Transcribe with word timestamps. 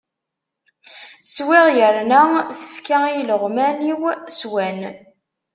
Swiɣ, 1.33 1.65
yerna 1.77 2.21
tefka 2.59 2.97
i 3.09 3.13
ileɣwman-iw, 3.19 4.01
swan. 4.37 4.79